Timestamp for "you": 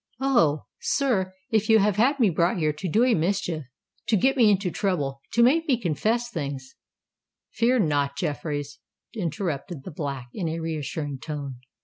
1.69-1.77